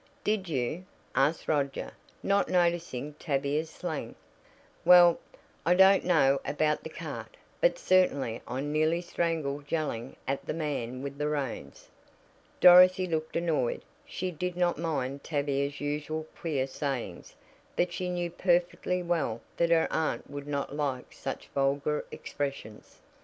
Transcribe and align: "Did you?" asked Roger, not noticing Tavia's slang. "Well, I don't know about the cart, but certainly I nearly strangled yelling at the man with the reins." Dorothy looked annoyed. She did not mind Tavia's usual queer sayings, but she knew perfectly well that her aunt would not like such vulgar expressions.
"Did 0.23 0.49
you?" 0.49 0.85
asked 1.13 1.47
Roger, 1.47 1.91
not 2.23 2.49
noticing 2.49 3.13
Tavia's 3.19 3.69
slang. 3.69 4.15
"Well, 4.83 5.19
I 5.63 5.75
don't 5.75 6.03
know 6.03 6.41
about 6.43 6.81
the 6.81 6.89
cart, 6.89 7.37
but 7.59 7.77
certainly 7.77 8.41
I 8.47 8.61
nearly 8.61 9.01
strangled 9.01 9.71
yelling 9.71 10.15
at 10.27 10.43
the 10.43 10.55
man 10.55 11.03
with 11.03 11.19
the 11.19 11.27
reins." 11.27 11.87
Dorothy 12.59 13.05
looked 13.05 13.35
annoyed. 13.35 13.83
She 14.03 14.31
did 14.31 14.55
not 14.57 14.79
mind 14.79 15.23
Tavia's 15.23 15.79
usual 15.79 16.25
queer 16.35 16.65
sayings, 16.65 17.35
but 17.75 17.93
she 17.93 18.09
knew 18.09 18.31
perfectly 18.31 19.03
well 19.03 19.39
that 19.57 19.69
her 19.69 19.87
aunt 19.93 20.27
would 20.27 20.47
not 20.47 20.75
like 20.75 21.13
such 21.13 21.47
vulgar 21.49 22.03
expressions. 22.09 23.01